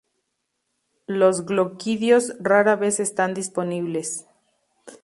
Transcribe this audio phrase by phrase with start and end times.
[1.05, 4.25] Los gloquidios rara vez están disponibles.